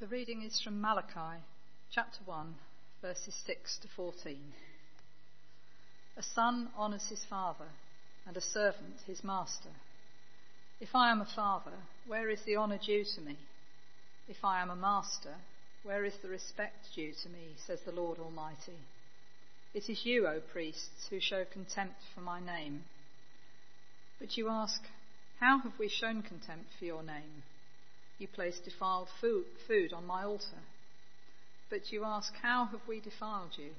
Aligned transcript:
The 0.00 0.06
reading 0.06 0.42
is 0.42 0.60
from 0.60 0.80
Malachi, 0.80 1.42
chapter 1.90 2.20
1, 2.24 2.54
verses 3.02 3.34
6 3.44 3.78
to 3.78 3.88
14. 3.96 4.38
A 6.16 6.22
son 6.22 6.68
honours 6.78 7.08
his 7.08 7.24
father, 7.24 7.66
and 8.24 8.36
a 8.36 8.40
servant 8.40 8.94
his 9.08 9.24
master. 9.24 9.70
If 10.80 10.94
I 10.94 11.10
am 11.10 11.20
a 11.20 11.26
father, 11.34 11.72
where 12.06 12.30
is 12.30 12.38
the 12.46 12.56
honour 12.56 12.78
due 12.78 13.04
to 13.16 13.20
me? 13.20 13.38
If 14.28 14.44
I 14.44 14.62
am 14.62 14.70
a 14.70 14.76
master, 14.76 15.34
where 15.82 16.04
is 16.04 16.14
the 16.22 16.28
respect 16.28 16.94
due 16.94 17.12
to 17.24 17.28
me, 17.28 17.56
says 17.66 17.80
the 17.84 17.90
Lord 17.90 18.20
Almighty? 18.20 18.78
It 19.74 19.90
is 19.90 20.06
you, 20.06 20.28
O 20.28 20.38
priests, 20.38 21.08
who 21.10 21.18
show 21.18 21.44
contempt 21.44 22.02
for 22.14 22.20
my 22.20 22.38
name. 22.38 22.84
But 24.20 24.36
you 24.36 24.48
ask, 24.48 24.80
How 25.40 25.58
have 25.58 25.76
we 25.76 25.88
shown 25.88 26.22
contempt 26.22 26.70
for 26.78 26.84
your 26.84 27.02
name? 27.02 27.42
You 28.18 28.26
place 28.26 28.58
defiled 28.58 29.08
food, 29.20 29.46
food 29.66 29.92
on 29.92 30.06
my 30.06 30.24
altar. 30.24 30.62
But 31.70 31.92
you 31.92 32.04
ask, 32.04 32.32
How 32.42 32.66
have 32.66 32.80
we 32.88 33.00
defiled 33.00 33.52
you? 33.56 33.70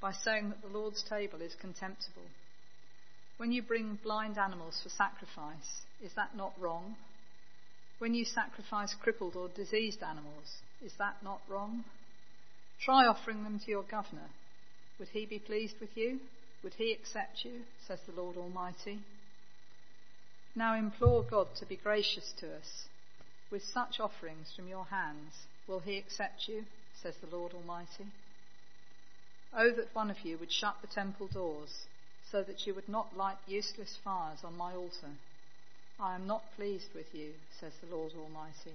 By 0.00 0.12
saying 0.12 0.50
that 0.50 0.62
the 0.62 0.68
Lord's 0.68 1.02
table 1.02 1.40
is 1.42 1.54
contemptible. 1.60 2.26
When 3.36 3.50
you 3.50 3.62
bring 3.62 3.98
blind 4.02 4.38
animals 4.38 4.80
for 4.82 4.90
sacrifice, 4.90 5.82
is 6.02 6.12
that 6.14 6.36
not 6.36 6.52
wrong? 6.58 6.96
When 7.98 8.14
you 8.14 8.24
sacrifice 8.24 8.94
crippled 9.00 9.36
or 9.36 9.48
diseased 9.48 10.02
animals, 10.02 10.62
is 10.84 10.92
that 10.98 11.22
not 11.22 11.40
wrong? 11.48 11.84
Try 12.80 13.06
offering 13.06 13.44
them 13.44 13.60
to 13.60 13.70
your 13.70 13.84
governor. 13.84 14.28
Would 14.98 15.08
he 15.08 15.26
be 15.26 15.38
pleased 15.38 15.76
with 15.80 15.96
you? 15.96 16.20
Would 16.62 16.74
he 16.74 16.92
accept 16.92 17.44
you? 17.44 17.62
says 17.86 18.00
the 18.06 18.20
Lord 18.20 18.36
Almighty. 18.36 19.00
Now 20.54 20.76
implore 20.76 21.22
God 21.22 21.48
to 21.56 21.66
be 21.66 21.76
gracious 21.76 22.32
to 22.40 22.46
us 22.56 22.88
with 23.52 23.62
such 23.62 24.00
offerings 24.00 24.50
from 24.56 24.66
your 24.66 24.86
hands, 24.86 25.46
will 25.68 25.80
he 25.80 25.98
accept 25.98 26.48
you, 26.48 26.64
says 27.02 27.14
the 27.20 27.36
Lord 27.36 27.52
Almighty? 27.52 28.06
Oh, 29.54 29.70
that 29.76 29.94
one 29.94 30.10
of 30.10 30.20
you 30.24 30.38
would 30.38 30.50
shut 30.50 30.76
the 30.80 30.86
temple 30.88 31.28
doors, 31.28 31.84
so 32.30 32.42
that 32.42 32.66
you 32.66 32.74
would 32.74 32.88
not 32.88 33.14
light 33.14 33.36
useless 33.46 33.98
fires 34.02 34.38
on 34.42 34.56
my 34.56 34.74
altar. 34.74 35.12
I 36.00 36.14
am 36.14 36.26
not 36.26 36.42
pleased 36.56 36.88
with 36.94 37.14
you, 37.14 37.32
says 37.60 37.74
the 37.82 37.94
Lord 37.94 38.12
Almighty, 38.18 38.74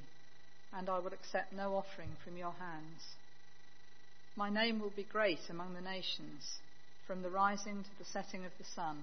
and 0.71 0.87
I 0.87 0.99
will 0.99 1.07
accept 1.07 1.53
no 1.53 1.75
offering 1.75 2.11
from 2.23 2.37
your 2.37 2.53
hands. 2.59 3.15
My 4.35 4.51
name 4.51 4.79
will 4.79 4.93
be 4.95 5.03
great 5.11 5.49
among 5.49 5.73
the 5.73 5.81
nations, 5.81 6.59
from 7.07 7.23
the 7.23 7.31
rising 7.31 7.83
to 7.83 7.89
the 7.97 8.05
setting 8.05 8.45
of 8.45 8.51
the 8.59 8.65
sun. 8.75 8.97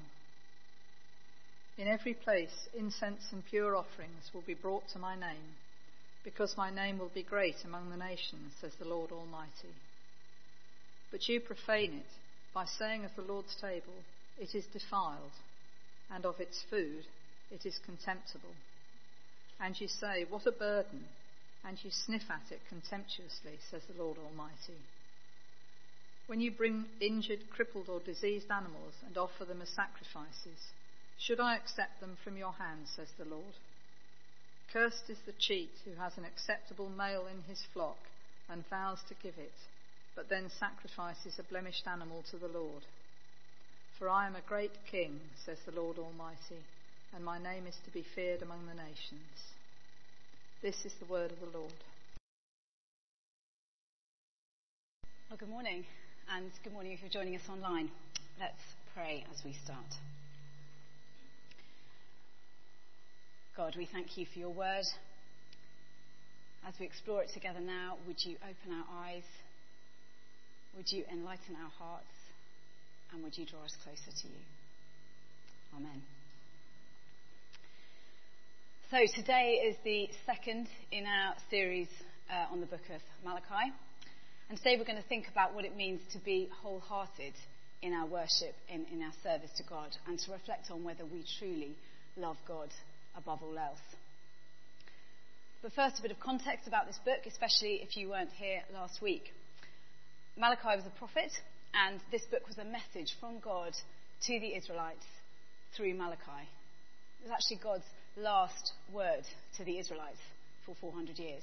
In 1.76 1.88
every 1.88 2.14
place, 2.14 2.68
incense 2.78 3.24
and 3.32 3.44
pure 3.44 3.74
offerings 3.74 4.30
will 4.32 4.42
be 4.42 4.54
brought 4.54 4.86
to 4.90 5.00
my 5.00 5.16
name 5.16 5.56
because 6.24 6.56
my 6.56 6.70
name 6.70 6.98
will 6.98 7.10
be 7.14 7.22
great 7.22 7.56
among 7.64 7.90
the 7.90 7.96
nations, 7.96 8.52
says 8.60 8.72
the 8.78 8.88
Lord 8.88 9.12
Almighty. 9.12 9.74
But 11.10 11.28
you 11.28 11.40
profane 11.40 11.92
it 11.92 12.12
by 12.54 12.64
saying 12.64 13.04
of 13.04 13.10
the 13.14 13.22
Lord's 13.22 13.54
table, 13.60 13.94
it 14.38 14.54
is 14.54 14.64
defiled, 14.72 15.32
and 16.10 16.24
of 16.24 16.40
its 16.40 16.64
food, 16.70 17.04
it 17.50 17.66
is 17.66 17.78
contemptible. 17.84 18.54
And 19.60 19.78
you 19.80 19.86
say, 19.86 20.24
What 20.28 20.46
a 20.46 20.52
burden! 20.52 21.04
And 21.66 21.78
you 21.82 21.90
sniff 21.90 22.24
at 22.28 22.52
it 22.52 22.60
contemptuously, 22.68 23.58
says 23.70 23.82
the 23.88 24.02
Lord 24.02 24.18
Almighty. 24.18 24.80
When 26.26 26.40
you 26.40 26.50
bring 26.50 26.86
injured, 27.00 27.50
crippled, 27.50 27.88
or 27.88 28.00
diseased 28.00 28.50
animals 28.50 28.94
and 29.06 29.16
offer 29.16 29.44
them 29.44 29.62
as 29.62 29.70
sacrifices, 29.70 30.60
should 31.18 31.40
I 31.40 31.56
accept 31.56 32.00
them 32.00 32.16
from 32.22 32.36
your 32.36 32.52
hands, 32.52 32.90
says 32.96 33.08
the 33.18 33.24
Lord? 33.24 33.54
Cursed 34.74 35.08
is 35.08 35.18
the 35.24 35.32
cheat 35.38 35.70
who 35.84 35.94
has 36.02 36.18
an 36.18 36.24
acceptable 36.24 36.88
male 36.88 37.28
in 37.30 37.44
his 37.48 37.62
flock 37.72 37.96
and 38.48 38.68
vows 38.68 38.98
to 39.06 39.14
give 39.22 39.38
it, 39.38 39.54
but 40.16 40.28
then 40.28 40.50
sacrifices 40.50 41.38
a 41.38 41.44
blemished 41.44 41.86
animal 41.86 42.24
to 42.32 42.36
the 42.36 42.48
Lord. 42.48 42.82
For 43.96 44.08
I 44.08 44.26
am 44.26 44.34
a 44.34 44.40
great 44.40 44.72
king, 44.90 45.20
says 45.46 45.58
the 45.64 45.80
Lord 45.80 45.96
Almighty, 45.96 46.58
and 47.14 47.24
my 47.24 47.38
name 47.38 47.68
is 47.68 47.76
to 47.84 47.92
be 47.92 48.04
feared 48.16 48.42
among 48.42 48.66
the 48.66 48.74
nations. 48.74 49.54
This 50.60 50.84
is 50.84 50.94
the 50.98 51.06
word 51.06 51.30
of 51.30 51.38
the 51.38 51.56
Lord. 51.56 51.72
Well, 55.30 55.38
good 55.38 55.50
morning, 55.50 55.84
and 56.28 56.50
good 56.64 56.72
morning 56.72 56.90
if 56.90 57.00
you're 57.00 57.10
joining 57.10 57.36
us 57.36 57.48
online. 57.48 57.90
Let's 58.40 58.74
pray 58.92 59.24
as 59.32 59.44
we 59.44 59.52
start. 59.52 59.86
God, 63.56 63.76
we 63.78 63.86
thank 63.86 64.18
you 64.18 64.26
for 64.32 64.40
your 64.40 64.50
word. 64.50 64.82
As 66.66 66.74
we 66.80 66.86
explore 66.86 67.22
it 67.22 67.30
together 67.32 67.60
now, 67.60 67.98
would 68.04 68.16
you 68.24 68.34
open 68.42 68.76
our 68.76 69.04
eyes? 69.04 69.22
Would 70.76 70.90
you 70.90 71.04
enlighten 71.12 71.54
our 71.62 71.70
hearts? 71.78 72.16
And 73.12 73.22
would 73.22 73.38
you 73.38 73.46
draw 73.46 73.62
us 73.62 73.70
closer 73.84 74.10
to 74.22 74.26
you? 74.26 74.42
Amen. 75.76 76.02
So 78.90 78.98
today 79.14 79.62
is 79.68 79.76
the 79.84 80.08
second 80.26 80.66
in 80.90 81.06
our 81.06 81.34
series 81.48 81.88
uh, 82.28 82.52
on 82.52 82.58
the 82.60 82.66
book 82.66 82.82
of 82.92 83.00
Malachi. 83.24 83.72
And 84.48 84.58
today 84.58 84.74
we're 84.76 84.84
going 84.84 85.00
to 85.00 85.08
think 85.08 85.28
about 85.30 85.54
what 85.54 85.64
it 85.64 85.76
means 85.76 86.00
to 86.12 86.18
be 86.18 86.48
wholehearted 86.60 87.34
in 87.82 87.92
our 87.92 88.06
worship, 88.06 88.56
in, 88.68 88.84
in 88.92 89.00
our 89.00 89.14
service 89.22 89.50
to 89.58 89.62
God, 89.62 89.90
and 90.08 90.18
to 90.18 90.32
reflect 90.32 90.72
on 90.72 90.82
whether 90.82 91.04
we 91.04 91.24
truly 91.38 91.76
love 92.16 92.36
God 92.48 92.70
above 93.16 93.42
all 93.42 93.58
else. 93.58 93.78
But 95.62 95.72
first, 95.72 95.98
a 95.98 96.02
bit 96.02 96.10
of 96.10 96.20
context 96.20 96.68
about 96.68 96.86
this 96.86 96.98
book, 97.04 97.26
especially 97.26 97.80
if 97.82 97.96
you 97.96 98.10
weren't 98.10 98.32
here 98.32 98.60
last 98.72 99.00
week. 99.00 99.32
Malachi 100.36 100.76
was 100.76 100.84
a 100.86 100.98
prophet, 100.98 101.32
and 101.72 102.00
this 102.10 102.22
book 102.30 102.46
was 102.46 102.58
a 102.58 102.64
message 102.64 103.14
from 103.18 103.38
God 103.38 103.72
to 104.26 104.40
the 104.40 104.54
Israelites 104.54 105.06
through 105.76 105.94
Malachi. 105.94 106.44
It 107.20 107.28
was 107.28 107.32
actually 107.32 107.60
God's 107.62 107.84
last 108.16 108.72
word 108.92 109.24
to 109.56 109.64
the 109.64 109.78
Israelites 109.78 110.20
for 110.66 110.74
400 110.80 111.18
years. 111.18 111.42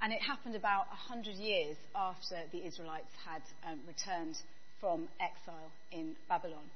And 0.00 0.12
it 0.12 0.20
happened 0.20 0.54
about 0.54 0.86
100 1.08 1.34
years 1.34 1.76
after 1.96 2.36
the 2.52 2.66
Israelites 2.66 3.10
had 3.24 3.42
um, 3.66 3.80
returned 3.86 4.36
from 4.80 5.08
exile 5.18 5.72
in 5.90 6.14
Babylon. 6.28 6.70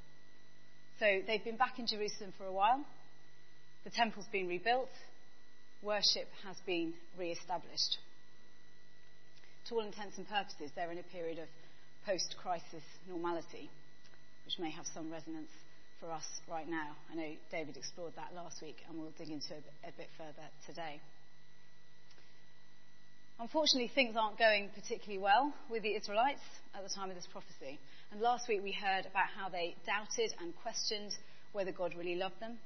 So 0.99 1.07
they've 1.27 1.45
been 1.45 1.57
back 1.57 1.79
in 1.79 1.87
Jerusalem 1.87 2.33
for 2.37 2.45
a 2.45 2.53
while. 2.53 2.85
The 3.85 3.91
temple's 3.91 4.27
been 4.33 4.49
rebuilt. 4.49 4.91
Worship 5.81 6.27
has 6.45 6.57
been 6.67 6.93
re 7.17 7.31
established. 7.31 7.99
To 9.69 9.77
all 9.77 9.87
intents 9.87 10.19
and 10.19 10.29
purposes, 10.29 10.73
they're 10.75 10.91
in 10.91 10.99
a 10.99 11.07
period 11.15 11.39
of 11.39 11.47
post 12.05 12.35
crisis 12.43 12.83
normality, 13.09 13.71
which 14.45 14.59
may 14.59 14.71
have 14.71 14.87
some 14.93 15.13
resonance 15.13 15.51
for 16.01 16.11
us 16.11 16.27
right 16.51 16.69
now. 16.69 16.97
I 17.13 17.15
know 17.15 17.31
David 17.53 17.77
explored 17.77 18.15
that 18.17 18.35
last 18.35 18.61
week, 18.61 18.79
and 18.89 18.99
we'll 18.99 19.15
dig 19.19 19.29
into 19.29 19.55
it 19.55 19.63
a 19.87 19.93
bit 19.97 20.09
further 20.19 20.49
today. 20.67 21.01
Unfortunately, 23.41 23.89
things 23.95 24.17
aren't 24.19 24.37
going 24.37 24.69
particularly 24.75 25.23
well 25.23 25.55
with 25.71 25.85
the 25.85 25.95
Israelites 25.95 26.43
at 26.75 26.83
the 26.83 26.93
time 26.93 27.09
of 27.09 27.15
this 27.15 27.29
prophecy. 27.31 27.79
And 28.11 28.21
last 28.21 28.49
week 28.49 28.63
we 28.65 28.73
heard 28.73 29.07
about 29.07 29.29
how 29.37 29.49
they 29.49 29.77
doubted 29.87 30.35
and 30.41 30.53
questioned 30.57 31.15
whether 31.53 31.71
God 31.71 31.95
really 31.97 32.17
loved 32.17 32.41
them. 32.41 32.59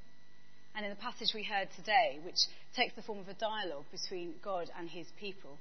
And 0.74 0.86
in 0.86 0.90
the 0.90 0.96
passage 0.96 1.34
we 1.34 1.42
heard 1.42 1.68
today, 1.76 2.20
which 2.24 2.38
takes 2.74 2.94
the 2.96 3.02
form 3.02 3.18
of 3.18 3.28
a 3.28 3.34
dialogue 3.34 3.84
between 3.92 4.32
God 4.42 4.70
and 4.78 4.88
his 4.88 5.06
people, 5.20 5.58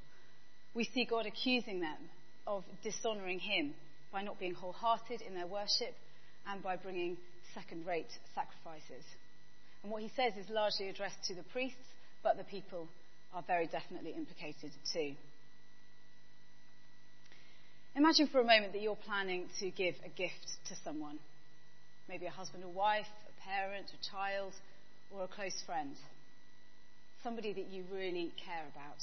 we 0.74 0.86
see 0.86 1.04
God 1.04 1.26
accusing 1.26 1.82
them 1.82 1.98
of 2.48 2.64
dishonouring 2.82 3.40
him 3.40 3.74
by 4.14 4.22
not 4.22 4.40
being 4.40 4.54
wholehearted 4.54 5.22
in 5.28 5.36
their 5.36 5.48
worship 5.48 5.94
and 6.48 6.64
by 6.64 6.78
bringing 6.78 7.18
second 7.54 7.86
rate 7.86 8.12
sacrifices. 8.34 9.04
And 9.84 9.92
what 9.92 10.04
he 10.04 10.12
says 10.16 10.34
is 10.40 10.50
largely 10.50 10.88
addressed 10.88 11.22
to 11.26 11.36
the 11.36 11.44
priests, 11.52 11.84
but 12.24 12.38
the 12.38 12.46
people 12.46 12.88
are 13.34 13.44
very 13.48 13.68
definitely 13.68 14.12
implicated 14.12 14.72
too. 14.94 15.14
Imagine 17.96 18.28
for 18.28 18.40
a 18.40 18.44
moment 18.44 18.74
that 18.74 18.82
you're 18.82 18.96
planning 18.96 19.48
to 19.60 19.70
give 19.70 19.96
a 20.06 20.10
gift 20.10 20.48
to 20.70 20.76
someone, 20.84 21.20
maybe 22.08 22.26
a 22.26 22.32
husband 22.32 22.64
or 22.64 22.72
wife, 22.72 23.08
a 23.28 23.50
parent, 23.50 23.86
a 23.92 24.10
child, 24.10 24.54
or 25.14 25.26
a 25.26 25.28
close 25.28 25.62
friend, 25.66 25.96
somebody 27.24 27.52
that 27.54 27.68
you 27.68 27.84
really 27.92 28.32
care 28.46 28.64
about. 28.74 29.00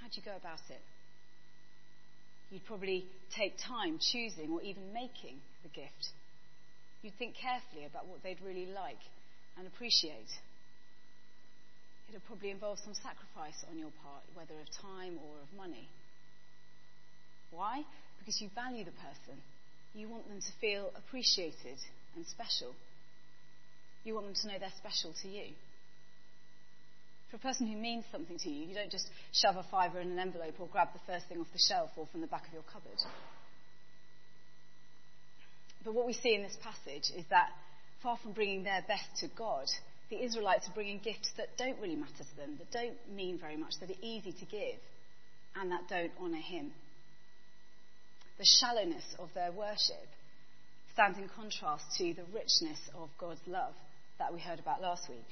How 0.00 0.06
do 0.06 0.14
you 0.14 0.22
go 0.24 0.36
about 0.36 0.62
it? 0.70 0.80
You'd 2.50 2.64
probably 2.66 3.06
take 3.34 3.54
time 3.58 3.98
choosing 3.98 4.50
or 4.52 4.62
even 4.62 4.92
making 4.92 5.40
the 5.62 5.68
gift. 5.70 6.10
You'd 7.02 7.18
think 7.18 7.34
carefully 7.34 7.84
about 7.84 8.06
what 8.06 8.22
they'd 8.22 8.40
really 8.44 8.66
like 8.66 9.00
and 9.58 9.66
appreciate. 9.66 10.30
It'll 12.14 12.30
probably 12.30 12.50
involve 12.50 12.78
some 12.78 12.94
sacrifice 12.94 13.58
on 13.68 13.76
your 13.76 13.90
part, 14.06 14.22
whether 14.34 14.54
of 14.54 14.70
time 14.80 15.18
or 15.18 15.34
of 15.42 15.50
money. 15.58 15.88
Why? 17.50 17.82
Because 18.20 18.40
you 18.40 18.50
value 18.54 18.84
the 18.84 18.92
person. 18.92 19.42
You 19.94 20.08
want 20.08 20.28
them 20.28 20.38
to 20.38 20.52
feel 20.60 20.92
appreciated 20.94 21.74
and 22.14 22.24
special. 22.26 22.70
You 24.04 24.14
want 24.14 24.26
them 24.26 24.36
to 24.42 24.46
know 24.46 24.54
they're 24.60 24.78
special 24.78 25.12
to 25.22 25.28
you. 25.28 25.58
For 27.30 27.36
a 27.36 27.40
person 27.40 27.66
who 27.66 27.76
means 27.76 28.04
something 28.12 28.38
to 28.38 28.48
you, 28.48 28.68
you 28.68 28.74
don't 28.76 28.92
just 28.92 29.10
shove 29.32 29.56
a 29.56 29.66
fiver 29.68 29.98
in 29.98 30.12
an 30.12 30.18
envelope 30.20 30.54
or 30.60 30.68
grab 30.68 30.90
the 30.92 31.12
first 31.12 31.26
thing 31.26 31.40
off 31.40 31.50
the 31.52 31.58
shelf 31.58 31.90
or 31.96 32.06
from 32.12 32.20
the 32.20 32.28
back 32.28 32.46
of 32.46 32.52
your 32.52 32.62
cupboard. 32.62 33.02
But 35.84 35.94
what 35.94 36.06
we 36.06 36.12
see 36.12 36.36
in 36.36 36.42
this 36.42 36.56
passage 36.62 37.10
is 37.16 37.24
that 37.30 37.50
far 38.04 38.18
from 38.22 38.34
bringing 38.34 38.62
their 38.62 38.84
best 38.86 39.16
to 39.18 39.28
God, 39.36 39.66
the 40.10 40.22
Israelites 40.22 40.68
are 40.68 40.74
bringing 40.74 40.98
gifts 40.98 41.30
that 41.36 41.56
don't 41.56 41.78
really 41.80 41.96
matter 41.96 42.12
to 42.18 42.36
them, 42.36 42.56
that 42.58 42.70
don't 42.70 42.96
mean 43.14 43.38
very 43.38 43.56
much, 43.56 43.74
that 43.80 43.90
are 43.90 44.02
easy 44.02 44.32
to 44.32 44.44
give, 44.44 44.78
and 45.56 45.70
that 45.72 45.88
don't 45.88 46.12
honour 46.20 46.36
Him. 46.36 46.72
The 48.38 48.44
shallowness 48.44 49.04
of 49.18 49.30
their 49.34 49.52
worship 49.52 50.08
stands 50.92 51.18
in 51.18 51.28
contrast 51.28 51.84
to 51.98 52.14
the 52.14 52.24
richness 52.32 52.78
of 52.94 53.08
God's 53.18 53.40
love 53.46 53.74
that 54.18 54.32
we 54.32 54.40
heard 54.40 54.58
about 54.58 54.80
last 54.80 55.08
week. 55.08 55.26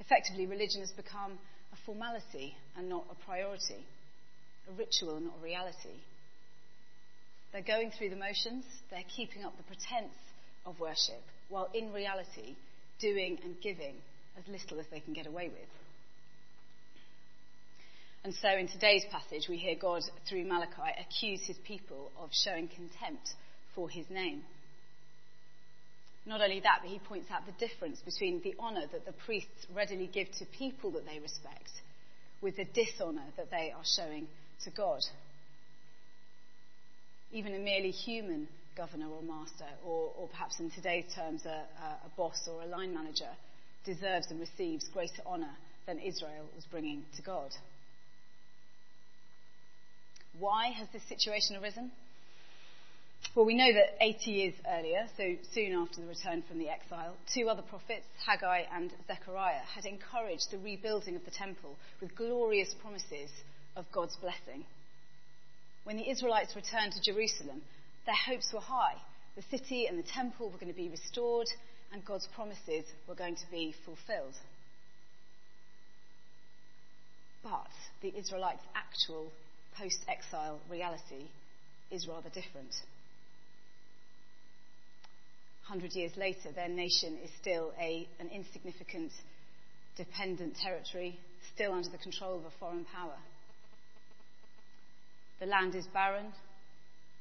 Effectively, 0.00 0.46
religion 0.46 0.80
has 0.80 0.92
become 0.92 1.38
a 1.72 1.76
formality 1.84 2.54
and 2.76 2.88
not 2.88 3.04
a 3.10 3.24
priority, 3.24 3.84
a 4.68 4.72
ritual 4.72 5.16
and 5.16 5.26
not 5.26 5.34
a 5.40 5.44
reality. 5.44 6.00
They're 7.52 7.62
going 7.62 7.90
through 7.90 8.10
the 8.10 8.16
motions, 8.16 8.64
they're 8.90 9.08
keeping 9.14 9.44
up 9.44 9.56
the 9.56 9.64
pretense 9.64 10.14
of 10.68 10.78
worship, 10.80 11.22
while 11.48 11.68
in 11.74 11.92
reality, 11.92 12.56
doing 13.00 13.38
and 13.42 13.60
giving 13.60 13.94
as 14.36 14.44
little 14.46 14.78
as 14.78 14.86
they 14.90 15.00
can 15.00 15.14
get 15.14 15.26
away 15.26 15.48
with. 15.48 15.68
And 18.24 18.34
so 18.34 18.48
in 18.48 18.68
today's 18.68 19.04
passage, 19.10 19.48
we 19.48 19.56
hear 19.56 19.76
God, 19.80 20.02
through 20.28 20.44
Malachi, 20.44 20.92
accuse 21.00 21.40
his 21.46 21.56
people 21.66 22.10
of 22.18 22.30
showing 22.32 22.68
contempt 22.68 23.30
for 23.74 23.88
his 23.88 24.04
name. 24.10 24.42
Not 26.26 26.42
only 26.42 26.60
that, 26.60 26.80
but 26.82 26.90
he 26.90 26.98
points 26.98 27.30
out 27.30 27.46
the 27.46 27.66
difference 27.66 28.00
between 28.00 28.42
the 28.42 28.54
honour 28.60 28.86
that 28.92 29.06
the 29.06 29.14
priests 29.24 29.66
readily 29.74 30.10
give 30.12 30.30
to 30.38 30.44
people 30.58 30.90
that 30.92 31.06
they 31.06 31.20
respect 31.20 31.70
with 32.42 32.56
the 32.56 32.64
dishonour 32.64 33.24
that 33.36 33.50
they 33.50 33.72
are 33.74 33.84
showing 33.84 34.26
to 34.64 34.70
God 34.70 35.00
even 37.32 37.54
a 37.54 37.58
merely 37.58 37.90
human 37.90 38.48
governor 38.78 39.08
or 39.08 39.22
master, 39.22 39.66
or, 39.84 40.12
or 40.16 40.28
perhaps 40.28 40.60
in 40.60 40.70
today's 40.70 41.04
terms, 41.14 41.44
a, 41.44 41.66
a 42.06 42.10
boss 42.16 42.48
or 42.48 42.62
a 42.62 42.66
line 42.66 42.94
manager, 42.94 43.28
deserves 43.84 44.28
and 44.30 44.38
receives 44.40 44.88
greater 44.88 45.20
honour 45.26 45.50
than 45.86 45.98
Israel 45.98 46.46
was 46.54 46.64
bringing 46.70 47.02
to 47.16 47.22
God. 47.22 47.50
Why 50.38 50.68
has 50.68 50.86
this 50.92 51.02
situation 51.08 51.56
arisen? 51.56 51.90
Well, 53.34 53.44
we 53.46 53.54
know 53.54 53.72
that 53.72 53.96
80 54.00 54.30
years 54.30 54.54
earlier, 54.68 55.06
so 55.16 55.34
soon 55.52 55.72
after 55.72 56.00
the 56.00 56.06
return 56.06 56.44
from 56.48 56.58
the 56.58 56.68
exile, 56.68 57.16
two 57.34 57.48
other 57.48 57.62
prophets, 57.62 58.06
Haggai 58.24 58.62
and 58.72 58.92
Zechariah, 59.08 59.64
had 59.74 59.84
encouraged 59.86 60.50
the 60.52 60.58
rebuilding 60.58 61.16
of 61.16 61.24
the 61.24 61.32
temple 61.32 61.76
with 62.00 62.14
glorious 62.14 62.74
promises 62.80 63.30
of 63.74 63.86
God's 63.92 64.16
blessing. 64.16 64.64
When 65.82 65.96
the 65.96 66.08
Israelites 66.08 66.54
returned 66.54 66.92
to 66.92 67.02
Jerusalem, 67.02 67.62
their 68.08 68.16
hopes 68.16 68.50
were 68.54 68.60
high. 68.60 68.94
The 69.36 69.42
city 69.56 69.86
and 69.86 69.98
the 69.98 70.08
temple 70.14 70.50
were 70.50 70.56
going 70.56 70.72
to 70.72 70.76
be 70.76 70.88
restored, 70.88 71.46
and 71.92 72.02
God's 72.06 72.26
promises 72.34 72.86
were 73.06 73.14
going 73.14 73.36
to 73.36 73.50
be 73.50 73.74
fulfilled. 73.84 74.32
But 77.42 77.68
the 78.00 78.16
Israelites' 78.16 78.64
actual 78.74 79.30
post 79.76 79.98
exile 80.08 80.58
reality 80.70 81.28
is 81.90 82.08
rather 82.08 82.30
different. 82.30 82.74
Hundred 85.64 85.92
years 85.92 86.12
later, 86.16 86.50
their 86.54 86.70
nation 86.70 87.18
is 87.22 87.30
still 87.38 87.74
a, 87.78 88.08
an 88.20 88.30
insignificant, 88.30 89.12
dependent 89.98 90.56
territory, 90.56 91.20
still 91.54 91.74
under 91.74 91.90
the 91.90 91.98
control 91.98 92.38
of 92.38 92.46
a 92.46 92.50
foreign 92.58 92.86
power. 92.86 93.18
The 95.40 95.46
land 95.46 95.74
is 95.74 95.86
barren. 95.88 96.32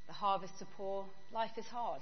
The 0.08 0.14
harvests 0.14 0.62
are 0.62 0.68
poor. 0.78 1.06
Life 1.34 1.58
is 1.58 1.66
hard. 1.66 2.02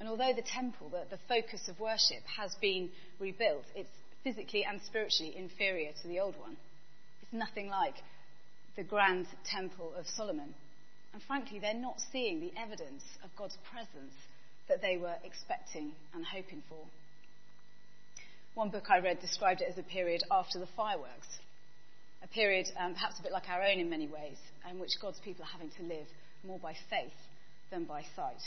And 0.00 0.08
although 0.08 0.32
the 0.34 0.42
temple, 0.42 0.88
the, 0.88 1.04
the 1.10 1.22
focus 1.28 1.68
of 1.68 1.78
worship, 1.78 2.24
has 2.36 2.54
been 2.60 2.90
rebuilt, 3.20 3.64
it's 3.74 3.90
physically 4.24 4.64
and 4.64 4.80
spiritually 4.82 5.36
inferior 5.36 5.92
to 6.02 6.08
the 6.08 6.20
old 6.20 6.38
one. 6.38 6.56
It's 7.22 7.32
nothing 7.32 7.68
like 7.68 7.94
the 8.76 8.82
grand 8.82 9.26
temple 9.44 9.92
of 9.96 10.06
Solomon. 10.06 10.54
And 11.12 11.22
frankly, 11.22 11.58
they're 11.58 11.74
not 11.74 12.00
seeing 12.10 12.40
the 12.40 12.52
evidence 12.58 13.02
of 13.22 13.30
God's 13.36 13.56
presence 13.70 14.14
that 14.68 14.80
they 14.80 14.96
were 14.96 15.16
expecting 15.24 15.92
and 16.14 16.24
hoping 16.24 16.62
for. 16.68 16.84
One 18.54 18.70
book 18.70 18.90
I 18.90 18.98
read 18.98 19.20
described 19.20 19.60
it 19.60 19.68
as 19.70 19.78
a 19.78 19.82
period 19.82 20.22
after 20.30 20.58
the 20.58 20.68
fireworks 20.76 21.38
a 22.22 22.28
period 22.28 22.66
um, 22.78 22.94
perhaps 22.94 23.18
a 23.18 23.22
bit 23.22 23.32
like 23.32 23.48
our 23.48 23.62
own 23.62 23.78
in 23.78 23.90
many 23.90 24.06
ways, 24.06 24.38
in 24.70 24.78
which 24.78 24.92
God's 25.00 25.18
people 25.20 25.44
are 25.44 25.52
having 25.52 25.70
to 25.70 25.82
live 25.82 26.06
more 26.44 26.58
by 26.58 26.74
faith 26.88 27.12
than 27.70 27.84
by 27.84 28.02
sight. 28.14 28.42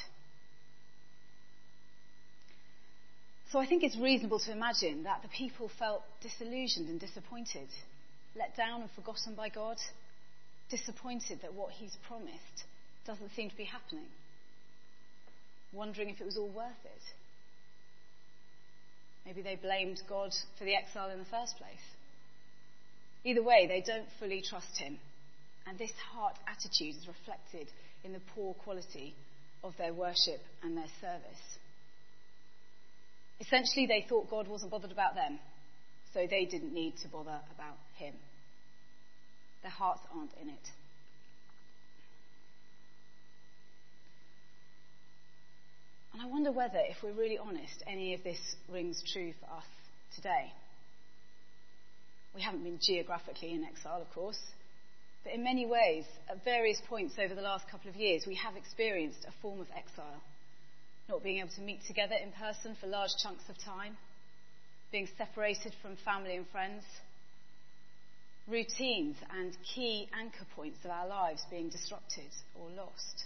So 3.52 3.60
I 3.60 3.68
think 3.68 3.84
it's 3.84 3.98
reasonable 3.98 4.40
to 4.40 4.52
imagine 4.52 5.04
that 5.04 5.22
the 5.22 5.30
people 5.30 5.70
felt 5.80 6.04
disillusioned 6.22 6.90
and 6.90 7.00
disappointed, 7.00 7.70
let 8.36 8.58
down 8.58 8.82
and 8.82 8.90
forgotten 8.92 9.36
by 9.36 9.50
God, 9.50 9.78
disappointed 10.70 11.40
that 11.42 11.54
what 11.54 11.72
He's 11.72 11.96
promised 12.08 12.66
doesn't 13.06 13.32
seem 13.36 13.50
to 13.50 13.56
be 13.56 13.66
happening, 13.66 14.08
wondering 15.72 16.10
if 16.10 16.20
it 16.20 16.26
was 16.26 16.38
all 16.38 16.50
worth 16.50 16.84
it. 16.86 17.02
Maybe 19.26 19.42
they 19.42 19.56
blamed 19.56 20.02
God 20.08 20.32
for 20.58 20.66
the 20.66 20.76
exile 20.76 21.10
in 21.10 21.20
the 21.20 21.26
first 21.26 21.58
place. 21.58 21.95
Either 23.26 23.42
way, 23.42 23.66
they 23.68 23.82
don't 23.82 24.08
fully 24.20 24.42
trust 24.48 24.78
him. 24.78 24.98
And 25.68 25.80
this 25.80 25.92
heart 26.14 26.36
attitude 26.48 26.96
is 26.96 27.08
reflected 27.08 27.68
in 28.04 28.14
the 28.14 28.22
poor 28.36 28.54
quality 28.54 29.16
of 29.64 29.74
their 29.78 29.94
worship 29.94 30.40
and 30.64 30.78
their 30.78 30.90
service. 31.02 31.58
Essentially, 33.40 33.88
they 33.88 34.06
thought 34.08 34.30
God 34.30 34.48
wasn't 34.48 34.72
bothered 34.72 34.92
about 34.92 35.16
them, 35.16 35.40
so 36.14 36.28
they 36.30 36.46
didn't 36.46 36.72
need 36.72 36.94
to 37.02 37.08
bother 37.08 37.40
about 37.56 37.78
him. 37.98 38.14
Their 39.64 39.72
hearts 39.72 40.02
aren't 40.16 40.32
in 40.40 40.50
it. 40.50 40.70
And 46.14 46.22
I 46.22 46.28
wonder 46.28 46.52
whether, 46.52 46.80
if 46.80 46.98
we're 47.04 47.12
really 47.12 47.40
honest, 47.40 47.84
any 47.88 48.14
of 48.14 48.24
this 48.24 48.38
rings 48.72 49.04
true 49.12 49.34
for 49.42 49.48
us 49.58 49.66
today. 50.16 50.54
We 52.36 52.42
haven't 52.42 52.64
been 52.64 52.80
geographically 52.82 53.54
in 53.54 53.64
exile, 53.64 54.02
of 54.02 54.14
course, 54.14 54.40
but 55.24 55.34
in 55.34 55.44
many 55.44 55.66
ways, 55.66 56.04
at 56.30 56.44
various 56.44 56.82
points 56.88 57.16
over 57.18 57.34
the 57.34 57.42
last 57.42 57.68
couple 57.70 57.90
of 57.90 57.96
years, 57.96 58.26
we 58.28 58.36
have 58.36 58.58
experienced 58.58 59.26
a 59.26 59.32
form 59.42 59.62
of 59.62 59.68
exile. 59.76 60.22
Not 61.08 61.24
being 61.24 61.40
able 61.40 61.50
to 61.56 61.62
meet 61.62 61.80
together 61.88 62.16
in 62.16 62.32
person 62.34 62.76
for 62.80 62.88
large 62.88 63.12
chunks 63.24 63.44
of 63.48 63.58
time, 63.64 63.96
being 64.92 65.08
separated 65.18 65.74
from 65.82 65.96
family 66.04 66.36
and 66.36 66.46
friends, 66.50 66.84
routines 68.48 69.16
and 69.32 69.56
key 69.74 70.10
anchor 70.14 70.46
points 70.56 70.80
of 70.84 70.92
our 70.92 71.08
lives 71.08 71.42
being 71.50 71.70
disrupted 71.70 72.30
or 72.54 72.70
lost. 72.70 73.26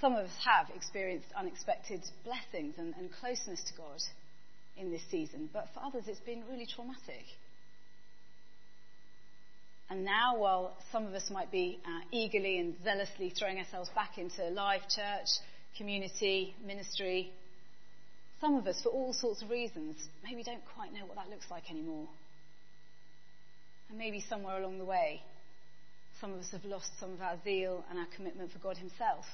Some 0.00 0.14
of 0.14 0.26
us 0.26 0.36
have 0.44 0.68
experienced 0.76 1.28
unexpected 1.36 2.02
blessings 2.24 2.74
and, 2.76 2.94
and 2.96 3.10
closeness 3.12 3.62
to 3.64 3.74
God 3.76 4.00
in 4.76 4.90
this 4.90 5.02
season, 5.10 5.48
but 5.52 5.68
for 5.74 5.80
others 5.84 6.04
it's 6.06 6.20
been 6.20 6.44
really 6.50 6.66
traumatic. 6.66 7.24
And 9.90 10.04
now, 10.06 10.38
while 10.38 10.74
some 10.90 11.06
of 11.06 11.12
us 11.12 11.28
might 11.30 11.52
be 11.52 11.78
uh, 11.84 12.00
eagerly 12.10 12.58
and 12.58 12.74
zealously 12.82 13.30
throwing 13.38 13.58
ourselves 13.58 13.90
back 13.94 14.16
into 14.16 14.42
live 14.48 14.88
church, 14.88 15.28
community, 15.76 16.54
ministry, 16.64 17.30
some 18.40 18.56
of 18.56 18.66
us, 18.66 18.80
for 18.82 18.88
all 18.88 19.12
sorts 19.12 19.42
of 19.42 19.50
reasons, 19.50 19.96
maybe 20.24 20.42
don't 20.42 20.64
quite 20.74 20.92
know 20.92 21.04
what 21.04 21.16
that 21.16 21.28
looks 21.28 21.44
like 21.50 21.70
anymore. 21.70 22.08
And 23.90 23.98
maybe 23.98 24.24
somewhere 24.28 24.58
along 24.58 24.78
the 24.78 24.84
way, 24.84 25.22
some 26.20 26.32
of 26.32 26.40
us 26.40 26.50
have 26.52 26.64
lost 26.64 26.90
some 26.98 27.12
of 27.12 27.20
our 27.20 27.36
zeal 27.44 27.84
and 27.90 27.98
our 27.98 28.06
commitment 28.16 28.50
for 28.50 28.58
God 28.58 28.78
Himself. 28.78 29.26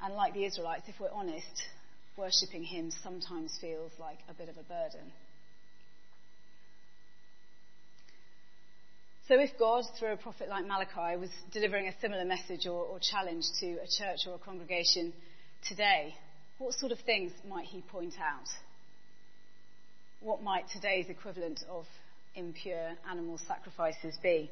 And 0.00 0.14
like 0.14 0.32
the 0.32 0.44
Israelites, 0.44 0.84
if 0.86 0.94
we're 1.00 1.10
honest, 1.10 1.64
worshipping 2.16 2.64
Him 2.64 2.90
sometimes 3.02 3.56
feels 3.60 3.92
like 3.98 4.18
a 4.28 4.34
bit 4.34 4.48
of 4.48 4.56
a 4.56 4.62
burden. 4.62 5.12
So, 9.28 9.38
if 9.40 9.50
God, 9.58 9.84
through 9.98 10.12
a 10.12 10.16
prophet 10.16 10.48
like 10.48 10.66
Malachi, 10.66 11.16
was 11.16 11.30
delivering 11.52 11.86
a 11.88 12.00
similar 12.00 12.24
message 12.24 12.66
or, 12.66 12.84
or, 12.84 12.98
challenge 12.98 13.44
to 13.60 13.66
a 13.74 13.86
church 13.86 14.26
or 14.26 14.34
a 14.34 14.38
congregation 14.38 15.12
today, 15.66 16.14
what 16.58 16.74
sort 16.74 16.92
of 16.92 16.98
things 17.00 17.32
might 17.48 17.66
He 17.66 17.82
point 17.82 18.14
out? 18.20 18.48
What 20.20 20.42
might 20.42 20.68
today's 20.70 21.06
equivalent 21.08 21.62
of 21.70 21.86
impure 22.34 22.90
animal 23.08 23.38
sacrifices 23.46 24.16
be? 24.22 24.50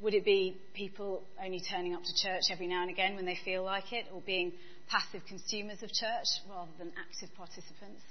Would 0.00 0.14
it 0.14 0.24
be 0.24 0.56
people 0.74 1.24
only 1.42 1.60
turning 1.60 1.94
up 1.94 2.04
to 2.04 2.14
church 2.14 2.44
every 2.52 2.68
now 2.68 2.82
and 2.82 2.90
again 2.90 3.16
when 3.16 3.26
they 3.26 3.38
feel 3.44 3.64
like 3.64 3.92
it, 3.92 4.06
or 4.12 4.20
being 4.20 4.52
passive 4.88 5.22
consumers 5.26 5.82
of 5.82 5.92
church 5.92 6.28
rather 6.48 6.70
than 6.78 6.92
active 6.98 7.34
participants? 7.36 8.02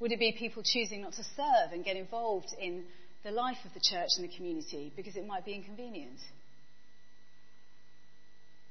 Would 0.00 0.12
it 0.12 0.18
be 0.18 0.36
people 0.38 0.62
choosing 0.62 1.00
not 1.00 1.14
to 1.14 1.24
serve 1.24 1.72
and 1.72 1.82
get 1.82 1.96
involved 1.96 2.54
in 2.60 2.84
the 3.24 3.30
life 3.30 3.56
of 3.64 3.72
the 3.72 3.80
church 3.80 4.10
and 4.18 4.28
the 4.28 4.36
community 4.36 4.92
because 4.94 5.16
it 5.16 5.26
might 5.26 5.46
be 5.46 5.54
inconvenient? 5.54 6.18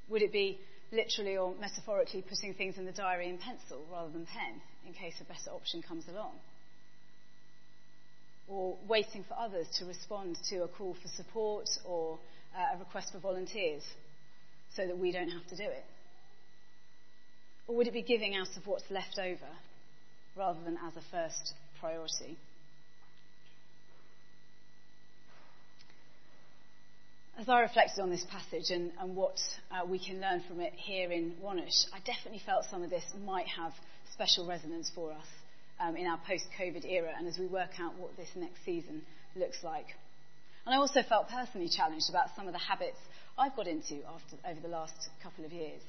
Would 0.10 0.22
it 0.22 0.32
be 0.32 0.60
literally 0.91 1.38
or 1.38 1.55
metaphorically 1.60 2.22
putting 2.22 2.53
things 2.53 2.77
in 2.77 2.86
the 2.86 2.91
diary 2.91 3.29
in 3.29 3.39
pencil 3.39 3.84
rather 3.91 4.12
than 4.12 4.27
pen 4.27 4.62
in 4.86 4.94
case 4.94 5.15
a 5.20 5.24
better 5.24 5.50
option 5.51 5.82
comes 5.82 6.05
along? 6.08 6.36
Or 8.48 8.78
waiting 8.88 9.24
for 9.28 9.36
others 9.40 9.68
to 9.80 9.86
respond 9.86 10.38
to 10.50 10.64
a 10.64 10.68
call 10.68 10.96
for 11.02 11.08
support 11.08 11.68
or 11.84 12.20
uh, 12.56 12.75
a 12.75 12.80
request 12.80 13.12
for 13.12 13.20
volunteers 13.20 13.84
so 14.75 14.86
that 14.86 14.98
we 14.98 15.12
don't 15.12 15.30
have 15.30 15.48
to 15.48 15.56
do 15.56 15.64
it? 15.64 15.84
Or 17.68 17.75
would 17.75 17.88
it 17.88 17.94
be 17.94 18.04
giving 18.04 18.36
out 18.36 18.56
of 18.56 18.68
what's 18.68 18.90
left 18.92 19.18
over 19.18 19.50
rather 20.36 20.60
than 20.64 20.78
as 20.86 20.96
a 20.96 21.02
first 21.12 21.54
priority? 21.80 22.38
As 27.38 27.50
I 27.50 27.62
reflected 27.62 28.02
on 28.02 28.10
this 28.10 28.25
passage 28.30 28.70
and, 28.70 28.92
and 29.00 29.16
what 29.16 29.38
uh, 29.70 29.86
we 29.86 30.00
can 30.00 30.22
learn 30.22 30.42
from 30.48 30.62
it 30.62 30.74
here 30.74 31.12
in 31.12 31.34
Wanish, 31.44 31.86
I 31.94 32.00
definitely 32.06 32.42
felt 32.46 32.66
some 32.70 32.84
of 32.84 32.90
this 32.90 33.04
might 33.25 33.48
have 33.48 33.74
special 34.14 34.48
resonance 34.48 34.90
for 34.94 35.12
us 35.12 35.28
Um, 35.77 35.98
in 35.98 36.08
our 36.08 36.17
post 36.25 36.46
COVID 36.58 36.89
era 36.89 37.12
and 37.17 37.27
as 37.27 37.38
we 37.38 37.48
work 37.48 37.82
out 37.82 38.00
what 38.00 38.15
this 38.15 38.29
next 38.34 38.63
season 38.63 39.01
looks 39.36 39.58
like. 39.62 39.88
And 40.65 40.74
I 40.74 40.77
also 40.77 41.01
felt 41.03 41.27
personally 41.27 41.67
challenged 41.70 42.10
about 42.10 42.29
some 42.34 42.48
of 42.48 42.53
the 42.53 42.60
habits 42.60 42.98
I've 43.38 43.55
got 43.55 43.67
into 43.67 44.00
after, 44.08 44.38
over 44.50 44.62
the 44.62 44.70
last 44.70 44.96
couple 45.22 45.44
of 45.44 45.51
years. 45.51 45.82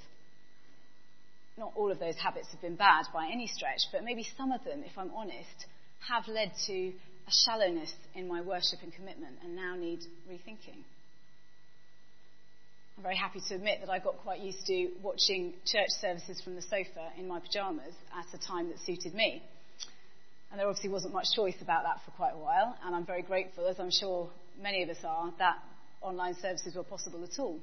Not 1.56 1.72
all 1.76 1.90
of 1.90 1.98
those 1.98 2.16
habits 2.16 2.48
have 2.50 2.60
been 2.60 2.76
bad 2.76 3.06
by 3.14 3.30
any 3.32 3.46
stretch, 3.46 3.82
but 3.92 4.04
maybe 4.04 4.26
some 4.36 4.52
of 4.52 4.64
them, 4.64 4.82
if 4.84 4.98
I'm 4.98 5.10
honest, 5.14 5.66
have 6.08 6.26
led 6.28 6.50
to 6.66 6.92
a 7.26 7.32
shallowness 7.44 7.92
in 8.14 8.28
my 8.28 8.40
worship 8.40 8.80
and 8.82 8.92
commitment 8.92 9.36
and 9.42 9.56
now 9.56 9.76
need 9.76 10.00
rethinking. 10.28 10.82
I'm 12.96 13.02
very 13.02 13.16
happy 13.16 13.40
to 13.48 13.54
admit 13.54 13.80
that 13.80 13.90
I 13.90 13.98
got 13.98 14.18
quite 14.18 14.40
used 14.40 14.66
to 14.66 14.90
watching 15.02 15.54
church 15.64 15.90
services 16.00 16.40
from 16.42 16.54
the 16.54 16.62
sofa 16.62 17.12
in 17.18 17.28
my 17.28 17.40
pyjamas 17.40 17.94
at 18.12 18.26
a 18.34 18.46
time 18.46 18.68
that 18.68 18.78
suited 18.84 19.14
me. 19.14 19.42
And 20.56 20.60
there 20.62 20.70
obviously 20.70 20.88
wasn't 20.88 21.12
much 21.12 21.26
choice 21.36 21.60
about 21.60 21.82
that 21.82 22.00
for 22.06 22.12
quite 22.12 22.32
a 22.32 22.38
while, 22.38 22.74
and 22.82 22.96
I'm 22.96 23.04
very 23.04 23.20
grateful, 23.20 23.66
as 23.66 23.78
I'm 23.78 23.90
sure 23.90 24.30
many 24.58 24.82
of 24.82 24.88
us 24.88 24.96
are, 25.06 25.30
that 25.38 25.58
online 26.00 26.34
services 26.40 26.74
were 26.74 26.82
possible 26.82 27.22
at 27.24 27.38
all. 27.38 27.60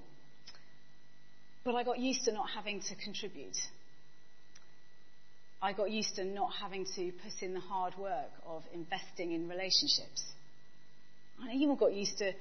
But 1.65 1.73
I 1.73 1.83
got 1.83 1.97
used 1.97 2.23
to 2.25 2.31
not 2.31 2.51
having 2.53 2.81
to 2.81 2.95
contribute. 3.03 3.57
I 5.59 5.73
got 5.73 5.89
used 5.89 6.17
to 6.17 6.23
not 6.23 6.51
having 6.61 6.85
to 6.95 7.11
put 7.23 7.41
in 7.41 7.55
the 7.55 7.61
hard 7.61 7.97
work 7.97 8.29
of 8.45 8.61
investing 8.75 9.31
in 9.31 9.49
relationships. 9.49 10.23
I 11.41 11.53
even 11.55 11.75
got 11.77 11.93
used 11.93 12.19
to 12.19 12.31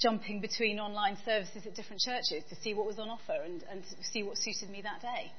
jumping 0.00 0.40
between 0.40 0.80
online 0.80 1.18
services 1.22 1.66
at 1.66 1.74
different 1.74 2.00
churches 2.00 2.44
to 2.48 2.56
see 2.62 2.72
what 2.72 2.86
was 2.86 2.98
on 2.98 3.10
offer 3.10 3.42
and, 3.44 3.62
and 3.70 3.82
see 4.10 4.22
what 4.22 4.38
suited 4.38 4.70
me 4.70 4.80
that 4.80 5.02
day. 5.02 5.32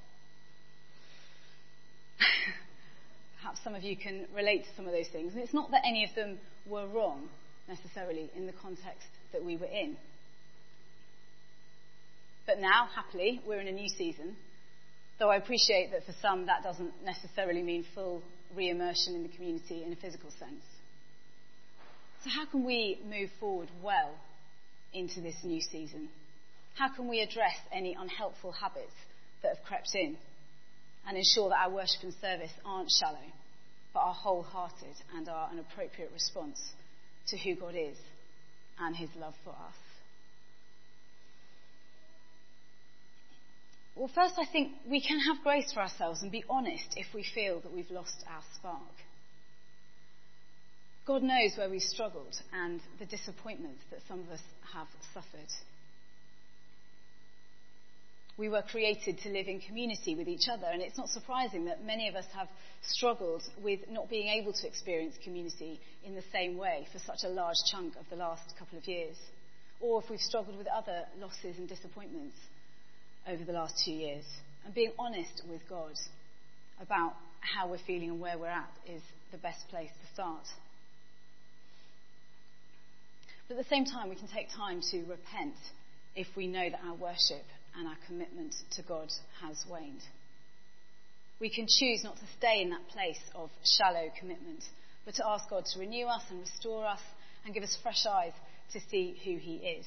Perhaps 3.42 3.64
some 3.64 3.76
of 3.76 3.84
you 3.84 3.96
can 3.96 4.28
relate 4.36 4.64
to 4.66 4.70
some 4.76 4.86
of 4.86 4.92
those 4.92 5.08
things. 5.08 5.34
And 5.34 5.42
it's 5.42 5.54
not 5.54 5.72
that 5.72 5.82
any 5.88 6.04
of 6.04 6.14
them 6.16 6.40
were 6.68 6.88
wrong 6.88 7.30
necessarily 7.68 8.30
in 8.36 8.46
the 8.46 8.54
context 8.54 9.08
that 9.32 9.44
we 9.44 9.56
were 9.56 9.68
in. 9.68 9.96
But 12.46 12.60
now, 12.60 12.90
happily, 12.94 13.42
we're 13.48 13.60
in 13.60 13.68
a 13.68 13.72
new 13.72 13.88
season. 13.88 14.36
Though 15.20 15.30
I 15.30 15.38
appreciate 15.38 15.92
that 15.92 16.06
for 16.06 16.16
some 16.22 16.48
that 16.48 16.64
doesn't 16.64 16.94
necessarily 17.06 17.62
mean 17.62 17.86
full 17.94 18.24
re 18.56 18.70
immersion 18.70 19.16
in 19.16 19.24
the 19.24 19.30
community 19.30 19.84
in 19.84 19.94
a 19.94 19.96
physical 19.96 20.32
sense. 20.32 20.64
So, 22.24 22.30
how 22.32 22.46
can 22.46 22.66
we 22.66 23.00
move 23.08 23.30
forward 23.40 23.70
well 23.84 24.12
into 24.94 25.22
this 25.22 25.36
new 25.44 25.62
season? 25.62 26.10
How 26.76 26.90
can 26.90 27.08
we 27.08 27.22
address 27.22 27.56
any 27.72 27.96
unhelpful 28.00 28.52
habits 28.54 28.94
that 29.44 29.56
have 29.56 29.66
crept 29.66 29.90
in 29.94 30.18
and 31.08 31.18
ensure 31.18 31.50
that 31.50 31.60
our 31.60 31.72
worship 31.72 32.04
and 32.04 32.14
service 32.22 32.52
aren't 32.66 32.92
shallow, 32.92 33.18
but 33.94 34.00
are 34.00 34.14
wholehearted 34.14 34.96
and 35.16 35.28
are 35.28 35.50
an 35.52 35.60
appropriate 35.60 36.12
response 36.14 36.60
to 37.28 37.38
who 37.38 37.56
God 37.56 37.76
is 37.76 37.98
and 38.80 38.96
his 38.96 39.10
love 39.16 39.34
for 39.44 39.52
us? 39.52 39.76
Well, 43.96 44.10
first, 44.16 44.36
I 44.38 44.46
think 44.50 44.72
we 44.90 45.02
can 45.02 45.20
have 45.20 45.44
grace 45.44 45.74
for 45.74 45.82
ourselves 45.82 46.22
and 46.22 46.32
be 46.32 46.46
honest 46.50 46.96
if 46.96 47.08
we 47.14 47.26
feel 47.36 47.60
that 47.60 47.74
we've 47.74 47.92
lost 47.92 48.24
our 48.30 48.42
spark. 48.56 48.80
God 51.06 51.22
knows 51.22 51.58
where 51.58 51.70
we've 51.70 51.82
struggled 51.82 52.34
and 52.54 52.80
the 53.00 53.06
disappointments 53.06 53.82
that 53.92 54.00
some 54.08 54.22
of 54.22 54.30
us 54.30 54.40
have 54.74 54.88
suffered. 55.14 55.50
We 58.40 58.48
were 58.48 58.62
created 58.62 59.20
to 59.24 59.30
live 59.30 59.50
in 59.50 59.60
community 59.60 60.16
with 60.16 60.30
each 60.30 60.48
other, 60.50 60.68
and 60.72 60.82
it's 60.82 60.98
not 60.98 61.10
surprising 61.10 61.66
that 61.66 61.84
many 61.84 62.08
of 62.08 62.16
us 62.16 62.24
have 62.34 62.48
struggled 62.82 63.44
with 63.62 63.82
not 63.90 64.10
being 64.10 64.30
able 64.30 64.54
to 64.54 64.66
experience 64.66 65.16
community 65.22 65.82
in 66.06 66.16
the 66.16 66.24
same 66.32 66.58
way 66.58 66.88
for 66.94 67.00
such 67.00 67.26
a 67.26 67.28
large 67.28 67.58
chunk 67.70 67.98
of 67.98 68.06
the 68.10 68.16
last 68.16 68.54
couple 68.58 68.78
of 68.78 68.88
years. 68.88 69.18
Or 69.82 70.02
if 70.02 70.10
we've 70.10 70.22
struggled 70.22 70.58
with 70.58 70.68
other 70.68 71.04
losses 71.20 71.58
and 71.58 71.68
disappointments 71.68 72.38
over 73.28 73.44
the 73.44 73.52
last 73.52 73.76
two 73.84 73.92
years. 73.92 74.24
And 74.64 74.74
being 74.74 74.94
honest 74.98 75.42
with 75.50 75.68
God 75.68 75.92
about 76.80 77.16
how 77.42 77.68
we're 77.68 77.78
feeling 77.86 78.10
and 78.10 78.22
where 78.22 78.38
we're 78.38 78.48
at 78.48 78.72
is 78.88 79.02
the 79.34 79.38
best 79.38 79.68
place 79.68 79.90
to 79.90 80.14
start. 80.14 80.48
But 83.50 83.58
at 83.58 83.66
the 83.66 83.70
same 83.70 83.84
time, 83.84 84.08
we 84.08 84.16
can 84.16 84.30
take 84.30 84.48
time 84.56 84.80
to 84.92 85.00
repent 85.00 85.56
if 86.16 86.28
we 86.38 86.48
know 86.48 86.70
that 86.70 86.80
our 86.86 86.96
worship 86.96 87.44
and 87.78 87.88
our 87.88 87.98
commitment 88.08 88.56
to 88.72 88.82
God 88.84 89.10
has 89.42 89.64
waned. 89.70 90.02
We 91.40 91.50
can 91.50 91.68
choose 91.68 92.04
not 92.04 92.18
to 92.18 92.26
stay 92.38 92.62
in 92.62 92.70
that 92.72 92.88
place 92.90 93.20
of 93.34 93.50
shallow 93.64 94.12
commitment, 94.20 94.64
but 95.06 95.16
to 95.16 95.28
ask 95.28 95.50
God 95.50 95.66
to 95.66 95.80
renew 95.80 96.06
us 96.06 96.24
and 96.30 96.40
restore 96.40 96.86
us 96.86 97.00
and 97.46 97.54
give 97.54 97.64
us 97.64 97.78
fresh 97.82 98.06
eyes 98.06 98.34
to 98.74 98.80
see 98.90 99.18
who 99.24 99.38
He 99.38 99.56
is. 99.56 99.86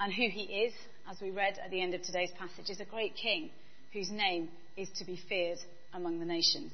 And 0.00 0.12
who 0.12 0.28
He 0.28 0.42
is, 0.42 0.74
as 1.08 1.20
we 1.20 1.30
read 1.30 1.58
at 1.64 1.70
the 1.70 1.80
end 1.80 1.94
of 1.94 2.02
today's 2.02 2.32
passage, 2.38 2.70
is 2.70 2.80
a 2.80 2.84
great 2.84 3.14
King 3.14 3.50
whose 3.92 4.10
name 4.10 4.48
is 4.76 4.88
to 4.98 5.04
be 5.04 5.20
feared 5.28 5.58
among 5.92 6.18
the 6.18 6.24
nations. 6.24 6.72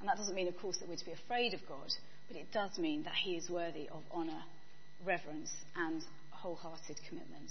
And 0.00 0.08
that 0.08 0.16
doesn't 0.16 0.34
mean, 0.34 0.48
of 0.48 0.58
course, 0.58 0.78
that 0.78 0.88
we're 0.88 0.96
to 0.96 1.04
be 1.04 1.12
afraid 1.12 1.54
of 1.54 1.60
God, 1.68 1.92
but 2.28 2.36
it 2.36 2.52
does 2.52 2.76
mean 2.76 3.04
that 3.04 3.14
he 3.14 3.36
is 3.36 3.48
worthy 3.48 3.88
of 3.88 4.02
honour, 4.12 4.42
reverence, 5.06 5.52
and 5.76 6.02
wholehearted 6.42 6.98
commitment. 7.08 7.50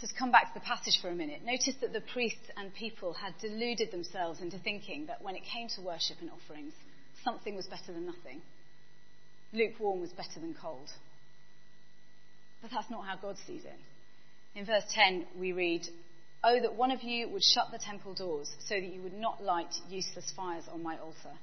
So 0.00 0.08
to 0.08 0.14
come 0.18 0.32
back 0.32 0.52
to 0.52 0.58
the 0.58 0.66
passage 0.66 0.98
for 1.00 1.08
a 1.08 1.14
minute, 1.14 1.42
notice 1.44 1.76
that 1.80 1.92
the 1.92 2.00
priests 2.00 2.50
and 2.56 2.74
people 2.74 3.14
had 3.14 3.34
deluded 3.40 3.92
themselves 3.92 4.40
into 4.40 4.58
thinking 4.58 5.06
that 5.06 5.22
when 5.22 5.36
it 5.36 5.42
came 5.44 5.68
to 5.76 5.80
worship 5.80 6.16
and 6.20 6.30
offerings, 6.30 6.74
something 7.22 7.54
was 7.54 7.66
better 7.66 7.92
than 7.92 8.04
nothing. 8.04 8.42
Lukewarm 9.52 10.00
was 10.00 10.10
better 10.10 10.40
than 10.40 10.54
cold. 10.60 10.90
But 12.60 12.72
that's 12.72 12.90
not 12.90 13.06
how 13.06 13.16
God 13.16 13.36
sees 13.46 13.64
it. 13.64 13.78
In 14.58 14.66
verse 14.66 14.84
10, 14.92 15.26
we 15.38 15.52
read, 15.52 15.86
Oh, 16.42 16.60
that 16.60 16.74
one 16.74 16.90
of 16.90 17.02
you 17.02 17.28
would 17.28 17.42
shut 17.42 17.68
the 17.72 17.78
temple 17.78 18.14
doors, 18.14 18.50
so 18.66 18.74
that 18.74 18.84
you 18.84 19.00
would 19.02 19.14
not 19.14 19.42
light 19.42 19.72
useless 19.88 20.30
fires 20.36 20.64
on 20.70 20.82
my 20.82 20.98
altar. 20.98 21.38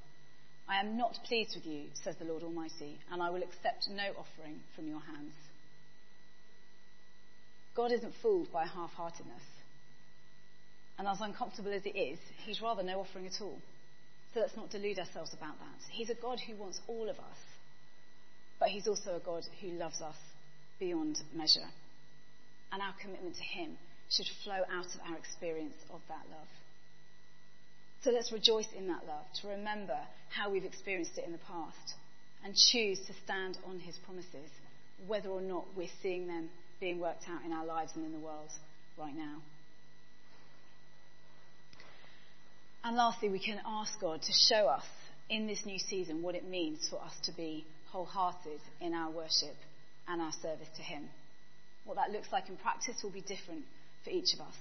I 0.72 0.80
am 0.80 0.96
not 0.96 1.20
pleased 1.28 1.54
with 1.54 1.66
you, 1.66 1.88
says 2.02 2.16
the 2.16 2.24
Lord 2.24 2.44
Almighty, 2.44 2.98
and 3.12 3.22
I 3.22 3.30
will 3.30 3.44
accept 3.44 3.90
no 3.90 4.14
offering 4.18 4.62
from 4.74 4.88
your 4.88 5.02
hands. 5.02 5.34
God 7.76 7.92
isn't 7.92 8.14
fooled 8.22 8.54
by 8.54 8.66
half 8.66 8.92
heartedness. 8.92 9.44
And 10.98 11.10
as 11.10 11.20
uncomfortable 11.20 11.74
as 11.74 11.86
it 11.86 11.98
is, 11.98 12.20
He's 12.46 12.62
rather 12.62 12.84
no 12.84 13.02
offering 13.02 13.28
at 13.28 13.42
all. 13.42 13.60
So 14.34 14.40
let's 14.40 14.56
not 14.56 14.70
delude 14.70 14.98
ourselves 14.98 15.34
about 15.34 15.60
that. 15.60 15.92
He's 15.92 16.10
a 16.10 16.16
God 16.16 16.40
who 16.40 16.56
wants 16.56 16.80
all 16.88 17.10
of 17.10 17.20
us, 17.20 17.42
but 18.58 18.70
He's 18.70 18.88
also 18.88 19.18
a 19.18 19.26
God 19.26 19.44
who 19.60 19.72
loves 19.72 20.00
us 20.00 20.16
beyond 20.80 21.20
measure. 21.36 21.68
And 22.72 22.82
our 22.82 22.94
commitment 23.02 23.36
to 23.36 23.44
Him 23.44 23.76
should 24.10 24.28
flow 24.46 24.64
out 24.72 24.86
of 24.86 25.02
our 25.10 25.18
experience 25.18 25.76
of 25.94 26.00
that 26.08 26.24
love. 26.32 26.48
So 28.04 28.10
let's 28.10 28.32
rejoice 28.32 28.68
in 28.76 28.88
that 28.88 29.06
love, 29.08 29.26
to 29.42 29.48
remember 29.50 29.98
how 30.30 30.50
we've 30.50 30.66
experienced 30.66 31.18
it 31.18 31.26
in 31.26 31.32
the 31.32 31.38
past, 31.38 31.96
and 32.44 32.56
choose 32.56 33.00
to 33.06 33.14
stand 33.24 33.58
on 33.68 33.80
his 33.80 33.98
promises, 33.98 34.50
whether 35.06 35.30
or 35.30 35.42
not 35.42 35.66
we're 35.78 35.88
seeing 36.02 36.28
them 36.28 36.50
being 36.80 37.00
worked 37.00 37.26
out 37.30 37.46
in 37.46 37.52
our 37.52 37.66
lives 37.66 37.92
and 37.96 38.04
in 38.04 38.12
the 38.12 38.20
world 38.20 38.50
right 38.98 39.16
now. 39.16 39.38
And 42.84 42.98
lastly, 42.98 43.30
we 43.30 43.40
can 43.40 43.62
ask 43.66 44.00
God 44.02 44.24
to 44.24 44.34
show 44.50 44.68
us 44.68 44.86
in 45.30 45.46
this 45.46 45.64
new 45.66 45.78
season 45.78 46.24
what 46.24 46.34
it 46.34 46.48
means 46.48 46.88
for 46.90 47.00
us 47.00 47.14
to 47.26 47.32
be 47.32 47.66
wholehearted 47.92 48.60
in 48.80 48.96
our 48.96 49.12
worship 49.12 49.56
and 50.08 50.20
our 50.20 50.32
service 50.42 50.68
to 50.78 50.82
Him. 50.82 51.04
What 51.86 51.98
that 51.98 52.12
looks 52.12 52.32
like 52.32 52.50
in 52.50 52.58
practice 52.58 52.96
will 53.04 53.12
be 53.12 53.22
different 53.22 53.66
for 54.04 54.10
each 54.10 54.34
of 54.34 54.42
us. 54.42 54.56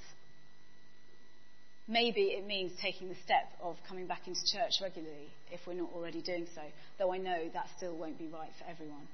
Maybe 1.91 2.27
it 2.39 2.47
means 2.47 2.71
taking 2.81 3.09
the 3.09 3.17
step 3.25 3.51
of 3.61 3.77
coming 3.89 4.07
back 4.07 4.29
into 4.29 4.41
church 4.47 4.75
regularly 4.81 5.27
if 5.51 5.59
we're 5.67 5.75
not 5.75 5.91
already 5.93 6.23
doing 6.23 6.47
so, 6.55 6.63
though 7.01 7.13
I 7.13 7.19
know 7.19 7.49
that 7.53 7.67
still 7.77 7.97
won't 7.97 8.17
be 8.17 8.29
right 8.29 8.51
for 8.61 8.71
everyone. 8.71 9.09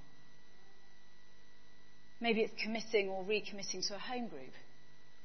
Maybe 2.21 2.43
it's 2.43 2.53
committing 2.63 3.09
or 3.09 3.25
recommitting 3.25 3.87
to 3.89 3.95
a 3.95 3.99
home 3.99 4.29
group 4.29 4.53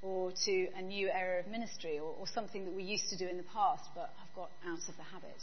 or 0.01 0.31
to 0.45 0.67
a 0.77 0.81
new 0.81 1.09
area 1.09 1.41
of 1.41 1.47
ministry 1.47 1.99
or, 1.99 2.15
or 2.17 2.25
something 2.25 2.63
that 2.63 2.73
we 2.73 2.83
used 2.83 3.09
to 3.09 3.17
do 3.17 3.27
in 3.27 3.35
the 3.35 3.43
past 3.43 3.83
but 3.93 4.13
have 4.17 4.33
got 4.33 4.49
out 4.65 4.79
of 4.87 4.95
the 4.95 5.03
habit. 5.03 5.41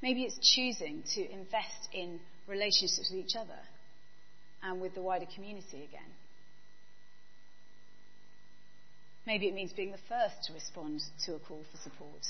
Maybe 0.00 0.22
it's 0.22 0.38
choosing 0.54 1.02
to 1.16 1.32
invest 1.32 1.88
in 1.92 2.20
relationships 2.46 3.10
with 3.10 3.18
each 3.18 3.34
other 3.34 3.58
and 4.62 4.80
with 4.80 4.94
the 4.94 5.02
wider 5.02 5.26
community 5.34 5.82
again. 5.82 6.10
Maybe 9.26 9.46
it 9.46 9.54
means 9.54 9.72
being 9.72 9.90
the 9.90 10.06
first 10.08 10.44
to 10.46 10.52
respond 10.52 11.00
to 11.24 11.34
a 11.34 11.38
call 11.38 11.64
for 11.70 11.78
support 11.78 12.24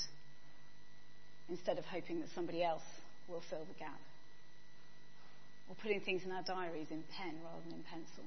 instead 1.49 1.77
of 1.77 1.85
hoping 1.85 2.19
that 2.21 2.29
somebody 2.33 2.63
else 2.63 2.83
will 3.27 3.43
fill 3.49 3.65
the 3.67 3.77
gap. 3.79 3.99
Or 5.69 5.75
putting 5.81 5.99
things 6.01 6.23
in 6.23 6.31
our 6.31 6.43
diaries 6.43 6.87
in 6.91 7.03
pen 7.17 7.35
rather 7.43 7.61
than 7.65 7.79
in 7.79 7.83
pencil. 7.83 8.23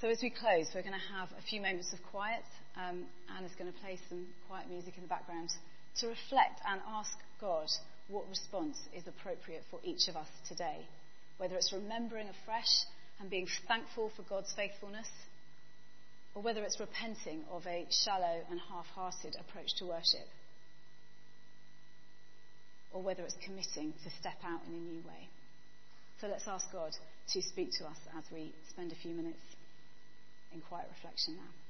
So 0.00 0.08
as 0.08 0.20
we 0.22 0.30
close, 0.30 0.68
we're 0.74 0.82
going 0.82 0.92
to 0.92 1.12
have 1.18 1.28
a 1.38 1.42
few 1.42 1.60
moments 1.60 1.92
of 1.92 1.98
quiet. 2.10 2.44
Um, 2.76 3.04
Anna's 3.36 3.52
going 3.58 3.72
to 3.72 3.78
play 3.80 3.98
some 4.08 4.26
quiet 4.46 4.68
music 4.68 4.94
in 4.96 5.02
the 5.02 5.08
background 5.08 5.50
to 6.00 6.08
reflect 6.08 6.60
and 6.68 6.80
ask 6.86 7.16
God 7.40 7.66
what 8.08 8.28
response 8.28 8.76
is 8.94 9.04
appropriate 9.06 9.64
for 9.70 9.80
each 9.82 10.08
of 10.08 10.16
us 10.16 10.28
today. 10.48 10.86
Whether 11.38 11.56
it's 11.56 11.72
remembering 11.72 12.28
afresh 12.28 12.84
and 13.20 13.30
being 13.30 13.46
thankful 13.68 14.10
for 14.16 14.22
God's 14.22 14.52
faithfulness, 14.54 15.08
or 16.34 16.42
whether 16.42 16.62
it's 16.62 16.78
repenting 16.78 17.44
of 17.50 17.66
a 17.66 17.86
shallow 17.90 18.40
and 18.50 18.60
half 18.68 18.86
hearted 18.94 19.36
approach 19.40 19.74
to 19.78 19.86
worship, 19.86 20.28
or 22.92 23.02
whether 23.02 23.22
it's 23.22 23.36
committing 23.44 23.92
to 24.04 24.10
step 24.20 24.38
out 24.44 24.60
in 24.68 24.74
a 24.74 24.78
new 24.78 25.00
way. 25.06 25.28
So 26.20 26.28
let's 26.28 26.48
ask 26.48 26.70
God 26.72 26.92
to 27.32 27.42
speak 27.42 27.72
to 27.78 27.84
us 27.84 27.98
as 28.16 28.24
we 28.32 28.54
spend 28.70 28.92
a 28.92 28.96
few 28.96 29.14
minutes 29.14 29.42
in 30.52 30.60
quiet 30.60 30.88
reflection 30.94 31.36
now. 31.36 31.65